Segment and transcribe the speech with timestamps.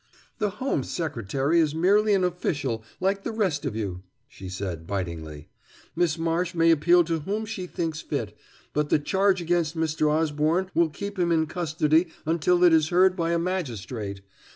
[0.39, 5.49] "The Home Secretary is merely an official like the rest of you," she said bitingly.
[5.95, 8.35] "Miss Marsh may appeal to whom she thinks fit,
[8.73, 10.09] but the charge against Mr.
[10.11, 14.21] Osborne will keep him in custody until it is heard by a magistrate.